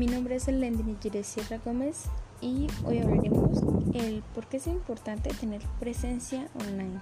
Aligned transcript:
mi 0.00 0.06
nombre 0.06 0.36
es 0.36 0.48
Elendini 0.48 0.96
Sierra 1.22 1.58
Gómez 1.62 2.04
y 2.40 2.68
hoy 2.86 3.00
hablaremos 3.00 3.62
el 3.92 4.22
por 4.34 4.46
qué 4.46 4.56
es 4.56 4.66
importante 4.66 5.28
tener 5.28 5.60
presencia 5.78 6.48
online. 6.58 7.00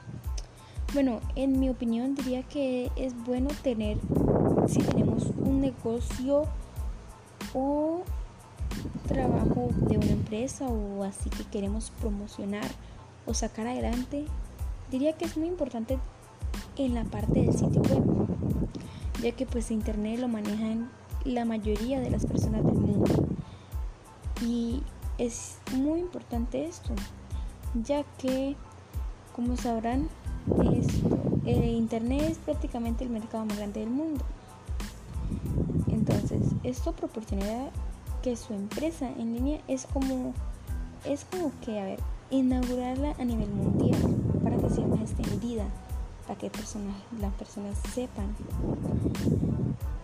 Bueno, 0.95 1.21
en 1.37 1.61
mi 1.61 1.71
opinión 1.71 2.17
diría 2.17 2.43
que 2.43 2.91
es 2.97 3.15
bueno 3.25 3.51
tener, 3.63 3.99
si 4.67 4.81
tenemos 4.81 5.27
un 5.39 5.61
negocio 5.61 6.47
o 7.55 8.03
trabajo 9.07 9.69
de 9.83 9.97
una 9.97 10.11
empresa 10.11 10.67
o 10.67 11.05
así 11.05 11.31
que 11.31 11.45
queremos 11.45 11.93
promocionar 12.01 12.67
o 13.27 13.33
sacar 13.33 13.69
adelante, 13.69 14.25
diría 14.91 15.13
que 15.13 15.25
es 15.25 15.37
muy 15.37 15.47
importante 15.47 16.01
en 16.77 16.95
la 16.95 17.05
parte 17.05 17.43
del 17.43 17.53
sitio 17.53 17.81
web, 17.81 18.03
ya 19.23 19.31
que 19.31 19.47
pues 19.47 19.71
internet 19.71 20.19
lo 20.19 20.27
manejan 20.27 20.91
la 21.25 21.45
mayoría 21.45 22.01
de 22.01 22.11
las 22.11 22.27
personas 22.27 22.65
del 22.65 22.75
mundo. 22.75 23.13
Y 24.43 24.83
es 25.19 25.59
muy 25.75 26.01
importante 26.01 26.67
esto, 26.67 26.95
ya 27.83 28.05
que, 28.19 28.57
como 29.35 29.57
sabrán, 29.57 30.09
el 31.45 31.65
Internet 31.65 32.23
es 32.23 32.39
prácticamente 32.39 33.05
el 33.05 33.11
mercado 33.11 33.45
más 33.45 33.57
grande 33.57 33.81
del 33.81 33.91
mundo. 33.91 34.25
Entonces, 35.89 36.41
esto 36.63 36.93
proporcionará 36.93 37.71
que 38.23 38.37
su 38.37 38.55
empresa 38.55 39.09
en 39.19 39.35
línea 39.35 39.61
es 39.69 39.87
como, 39.87 40.33
es 41.05 41.25
como 41.25 41.53
que, 41.65 41.81
a 41.81 41.85
ver, 41.85 42.01
inaugurarla 42.31 43.15
a 43.19 43.25
nivel 43.25 43.49
mundial 43.51 43.99
para 44.43 44.57
que 44.57 44.71
sea 44.71 44.87
más 44.87 45.01
extendida, 45.01 45.65
para 46.29 46.39
que 46.39 46.51
las 47.21 47.33
personas 47.35 47.79
sepan 47.95 48.37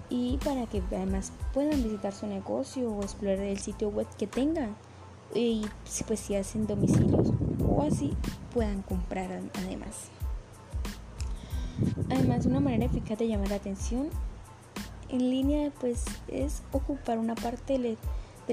y 0.08 0.38
para 0.38 0.64
que 0.66 0.82
además 0.90 1.32
puedan 1.52 1.82
visitar 1.82 2.14
su 2.14 2.26
negocio 2.26 2.90
o 2.90 3.02
explorar 3.02 3.40
el 3.40 3.58
sitio 3.58 3.90
web 3.90 4.06
que 4.16 4.26
tengan 4.26 4.74
y 5.34 5.66
pues 6.06 6.20
si 6.20 6.34
hacen 6.34 6.66
domicilios 6.66 7.30
o 7.62 7.82
así 7.82 8.16
puedan 8.54 8.80
comprar 8.82 9.42
además. 9.54 10.08
Además, 12.08 12.46
una 12.46 12.60
manera 12.60 12.86
eficaz 12.86 13.18
de 13.18 13.28
llamar 13.28 13.50
la 13.50 13.56
atención 13.56 14.08
en 15.10 15.18
línea 15.30 15.72
pues 15.78 16.04
es 16.28 16.62
ocupar 16.72 17.18
una 17.18 17.34
parte 17.34 17.78
del, 17.78 17.98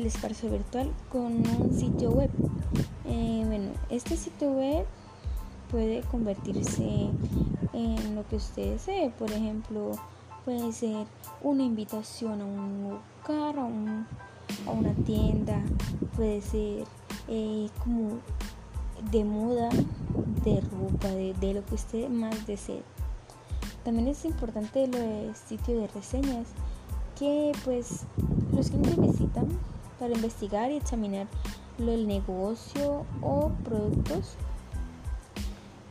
espacio 0.06 0.50
virtual 0.50 0.92
con 1.10 1.48
un 1.48 1.74
sitio 1.74 2.12
web. 2.12 2.30
Eh, 3.06 3.44
bueno, 3.46 3.72
este 3.90 4.18
sitio 4.18 4.52
web 4.52 4.86
puede 5.72 6.02
convertirse 6.02 7.10
en 7.74 8.16
lo 8.16 8.28
que 8.28 8.36
usted 8.36 8.74
desee, 8.74 9.10
por 9.18 9.32
ejemplo, 9.32 9.94
Puede 10.46 10.74
ser 10.74 11.06
una 11.44 11.62
invitación 11.62 12.42
a 12.42 12.46
un 12.46 13.00
lugar, 13.28 13.60
a, 13.60 13.64
una 13.64 14.94
tienda, 15.06 15.62
puede 16.16 16.42
ser 16.42 16.84
eh, 17.28 17.70
como 17.84 18.18
de 19.12 19.24
moda, 19.24 19.70
de 20.44 20.62
ropa, 20.62 21.10
de, 21.10 21.54
lo 21.54 21.64
que 21.64 21.76
usted 21.76 22.10
más 22.10 22.48
desee. 22.48 22.82
También 23.84 24.08
es 24.08 24.26
importante 24.26 24.88
lo 24.88 24.98
del 24.98 25.36
sitio 25.36 25.80
de 25.80 25.88
reseñas 25.90 26.48
que 27.20 27.52
pues 27.64 28.06
los 28.52 28.72
clientes 28.72 29.00
visitan 29.00 29.48
para 30.00 30.16
investigar 30.16 30.72
y 30.72 30.78
examinar 30.78 31.28
lo 31.78 31.92
del 31.92 32.08
negocio 32.08 33.06
o 33.22 33.52
productos 33.64 34.38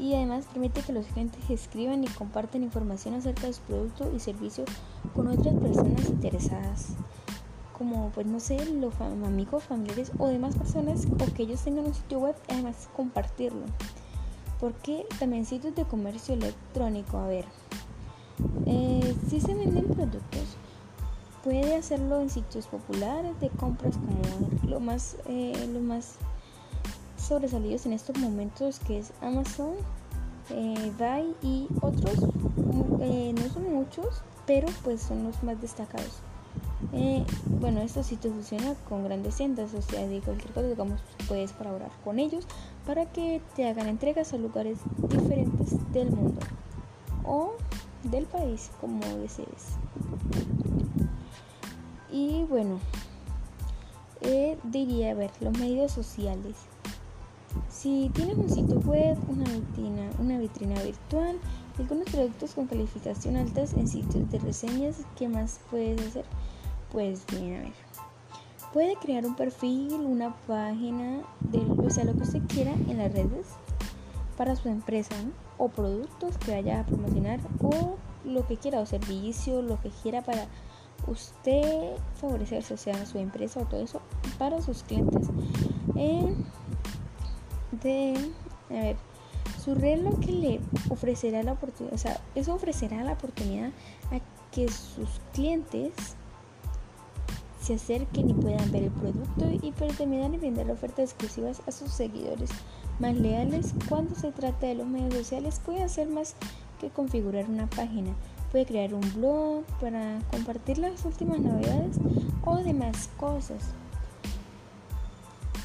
y 0.01 0.15
además 0.15 0.47
permite 0.53 0.83
que 0.83 0.93
los 0.93 1.06
clientes 1.06 1.48
escriban 1.51 2.03
y 2.03 2.09
compartan 2.09 2.62
información 2.62 3.15
acerca 3.15 3.47
de 3.47 3.53
su 3.53 3.61
producto 3.62 4.11
y 4.15 4.19
servicio 4.19 4.65
con 5.15 5.29
otras 5.29 5.55
personas 5.55 6.09
interesadas 6.09 6.95
como 7.81 8.10
pues 8.10 8.27
no 8.27 8.41
sé 8.41 8.62
los 8.75 8.93
amigos 9.00 9.65
familiares 9.65 10.12
o 10.19 10.27
demás 10.27 10.55
personas 10.55 11.06
o 11.06 11.34
que 11.34 11.44
ellos 11.44 11.62
tengan 11.62 11.87
un 11.87 11.94
sitio 11.94 12.19
web 12.19 12.37
además 12.50 12.91
compartirlo. 12.94 13.65
Porque 14.60 15.06
también 15.19 15.47
sitios 15.47 15.75
de 15.75 15.87
comercio 15.87 16.34
electrónico. 16.34 17.16
A 17.16 17.27
ver 17.27 17.47
eh, 18.66 19.16
si 19.31 19.41
se 19.41 19.55
venden 19.55 19.87
productos 19.87 20.56
puede 21.43 21.75
hacerlo 21.75 22.21
en 22.21 22.28
sitios 22.28 22.66
populares 22.66 23.41
de 23.41 23.49
compras 23.49 23.97
como 23.97 24.71
lo 24.71 24.81
más 24.81 25.16
eh, 25.27 25.66
lo 25.72 25.81
más 25.81 26.16
sobresalidos 27.30 27.86
en 27.86 27.92
estos 27.92 28.18
momentos 28.18 28.80
que 28.80 28.98
es 28.98 29.12
Amazon, 29.22 29.74
eh, 30.50 30.92
y 31.42 31.68
otros, 31.80 32.24
eh, 33.00 33.32
no 33.32 33.54
son 33.54 33.72
muchos, 33.72 34.22
pero 34.48 34.66
pues 34.82 35.00
son 35.00 35.22
los 35.22 35.41
más 35.44 35.60
destacados. 35.60 36.22
Eh, 36.92 37.24
bueno, 37.60 37.82
esto 37.82 38.02
sí 38.02 38.16
te 38.16 38.28
funciona 38.28 38.74
con 38.88 39.04
grandes 39.04 39.36
tiendas, 39.36 39.72
o 39.74 39.80
sea, 39.80 40.08
de 40.08 40.20
cualquier 40.20 40.52
cosa, 40.52 40.66
digamos, 40.66 41.00
puedes 41.28 41.52
colaborar 41.52 41.92
con 42.02 42.18
ellos 42.18 42.48
para 42.84 43.06
que 43.06 43.41
te 43.54 43.68
hagan 43.68 43.86
entregas 43.86 44.32
a 44.32 44.36
lugares 44.36 44.78
diferentes 45.08 45.92
del 45.92 46.10
mundo 46.10 46.41
o 47.24 47.52
del 48.02 48.26
país, 48.26 48.72
como 48.80 49.06
desees. 49.18 49.76
Y 52.10 52.42
bueno, 52.48 52.80
diría, 54.64 55.12
a 55.12 55.14
ver, 55.14 55.30
los 55.41 55.56
medios 55.56 55.92
sociales. 55.92 56.56
Si 57.69 58.11
tienes 58.15 58.37
un 58.37 58.49
sitio 58.49 58.78
web, 58.81 59.16
una 59.28 59.44
vitrina, 59.44 60.11
una 60.19 60.38
vitrina 60.38 60.81
virtual, 60.83 61.38
algunos 61.78 62.09
productos 62.11 62.55
con 62.55 62.66
calificación 62.66 63.37
altas 63.37 63.75
en 63.75 63.88
sitios 63.88 64.31
de 64.31 64.38
reseñas, 64.38 64.99
¿qué 65.16 65.28
más 65.28 65.60
puedes 65.71 66.00
hacer? 66.06 66.25
Pues 66.93 67.25
bien, 67.27 67.56
a 67.56 67.60
ver. 67.60 67.72
Puede 68.72 68.94
crear 68.97 69.27
un 69.27 69.34
perfil, 69.34 69.94
una 69.94 70.34
página, 70.47 71.22
de, 71.41 71.59
o 71.59 71.91
sea, 71.91 72.05
lo 72.05 72.15
que 72.15 72.22
usted 72.22 72.43
quiera 72.47 72.72
en 72.72 72.99
las 72.99 73.12
redes 73.12 73.49
para 74.37 74.55
su 74.55 74.69
empresa 74.69 75.16
o 75.59 75.69
productos 75.69 76.39
que 76.39 76.53
vaya 76.53 76.81
a 76.81 76.87
promocionar 76.87 77.41
o 77.60 77.97
lo 78.25 78.47
que 78.47 78.56
quiera 78.56 78.81
o 78.81 78.87
servicio, 78.87 79.60
lo 79.60 79.81
que 79.81 79.91
quiera 80.03 80.22
para 80.22 80.47
usted 81.06 81.97
favorecerse, 82.15 82.75
o 82.75 82.77
sea, 82.77 83.06
su 83.06 83.19
empresa 83.19 83.60
o 83.60 83.65
todo 83.65 83.81
eso 83.81 84.00
para 84.39 84.62
sus 84.62 84.83
clientes. 84.84 85.28
De, 87.82 88.14
a 88.70 88.75
ver, 88.75 88.97
su 89.62 89.75
reloj 89.75 90.19
que 90.20 90.32
le 90.32 90.60
ofrecerá 90.88 91.42
la 91.42 91.53
oportunidad, 91.53 91.94
o 91.94 91.98
sea, 91.98 92.20
eso 92.34 92.54
ofrecerá 92.54 93.03
la 93.04 93.12
oportunidad 93.12 93.70
a 94.10 94.20
que 94.50 94.69
sus 94.69 95.20
clientes 95.32 95.92
se 97.60 97.75
acerquen 97.75 98.30
y 98.30 98.34
puedan 98.34 98.70
ver 98.72 98.84
el 98.84 98.91
producto 98.91 99.44
y 99.50 99.70
terminar 99.72 100.32
y 100.32 100.38
brindar 100.38 100.70
ofertas 100.70 101.10
exclusivas 101.10 101.60
a 101.66 101.72
sus 101.72 101.91
seguidores 101.91 102.50
más 102.98 103.14
leales. 103.14 103.75
Cuando 103.88 104.14
se 104.14 104.32
trata 104.32 104.66
de 104.66 104.76
los 104.76 104.86
medios 104.86 105.14
sociales, 105.14 105.60
puede 105.64 105.82
hacer 105.82 106.09
más 106.09 106.34
que 106.80 106.88
configurar 106.88 107.48
una 107.48 107.69
página. 107.69 108.14
Puede 108.50 108.66
crear 108.66 108.94
un 108.94 109.03
blog 109.14 109.64
para 109.80 110.19
compartir 110.30 110.78
las 110.78 111.04
últimas 111.04 111.38
novedades 111.38 111.98
o 112.44 112.56
demás 112.56 113.10
cosas 113.19 113.75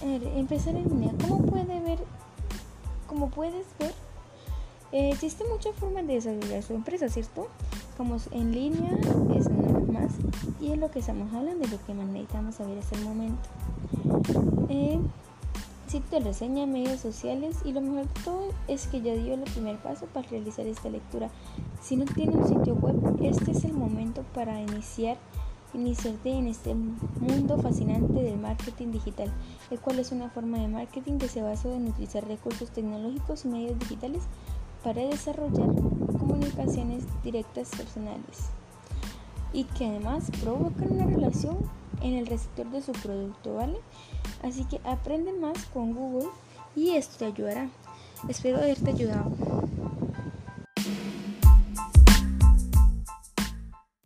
empezar 0.05 0.75
en 0.75 0.89
línea. 0.89 1.13
Como 1.21 1.45
puede 1.45 1.79
ver, 1.79 1.99
como 3.07 3.29
puedes 3.29 3.65
ver, 3.79 3.93
eh, 4.91 5.09
existen 5.11 5.47
muchas 5.49 5.75
formas 5.75 6.05
de 6.07 6.13
desarrollar 6.13 6.63
su 6.63 6.73
empresa, 6.73 7.09
¿cierto? 7.09 7.47
Como 7.97 8.17
en 8.31 8.51
línea 8.51 8.91
es 9.35 9.49
nada 9.49 9.79
más 9.91 10.11
y 10.61 10.71
es 10.71 10.77
lo 10.77 10.91
que 10.91 10.99
estamos 10.99 11.33
hablando, 11.33 11.65
de 11.65 11.71
lo 11.71 11.85
que 11.85 11.93
necesitamos 11.93 12.55
saber 12.55 12.77
hasta 12.77 12.95
el 12.95 13.03
momento. 13.03 13.49
Eh, 14.69 14.99
sitio 15.87 16.19
de 16.19 16.25
reseña, 16.25 16.65
medios 16.65 16.99
sociales 16.99 17.57
y 17.63 17.71
lo 17.71 17.81
mejor 17.81 18.07
de 18.07 18.21
todo 18.23 18.49
es 18.67 18.87
que 18.87 19.01
ya 19.01 19.13
dio 19.13 19.33
el 19.33 19.41
primer 19.41 19.77
paso 19.77 20.05
para 20.07 20.27
realizar 20.27 20.65
esta 20.67 20.89
lectura. 20.89 21.29
Si 21.81 21.95
no 21.95 22.05
tiene 22.05 22.35
un 22.35 22.47
sitio 22.47 22.75
web, 22.75 22.95
este 23.21 23.51
es 23.51 23.63
el 23.63 23.73
momento 23.73 24.23
para 24.33 24.61
iniciar 24.61 25.17
iniciarte 25.73 26.29
en 26.29 26.47
este 26.47 26.73
mundo 26.73 27.57
fascinante 27.57 28.13
del 28.13 28.37
marketing 28.37 28.91
digital, 28.91 29.31
el 29.71 29.79
cual 29.79 29.99
es 29.99 30.11
una 30.11 30.29
forma 30.29 30.59
de 30.59 30.67
marketing 30.67 31.17
que 31.17 31.27
se 31.27 31.41
basa 31.41 31.73
en 31.73 31.87
utilizar 31.87 32.27
recursos 32.27 32.71
tecnológicos 32.71 33.45
y 33.45 33.49
medios 33.49 33.79
digitales 33.79 34.23
para 34.83 35.01
desarrollar 35.01 35.67
comunicaciones 36.19 37.03
directas 37.23 37.69
personales 37.69 38.49
y 39.51 39.63
que 39.63 39.87
además 39.87 40.29
provocan 40.41 40.91
una 40.91 41.05
relación 41.05 41.57
en 42.01 42.13
el 42.13 42.27
receptor 42.27 42.69
de 42.71 42.81
su 42.81 42.91
producto, 42.91 43.55
¿vale? 43.55 43.79
Así 44.43 44.65
que 44.65 44.79
aprende 44.83 45.33
más 45.33 45.65
con 45.73 45.93
Google 45.93 46.29
y 46.75 46.91
esto 46.91 47.17
te 47.19 47.25
ayudará. 47.25 47.69
Espero 48.27 48.57
haberte 48.57 48.89
ayudado. 48.89 49.31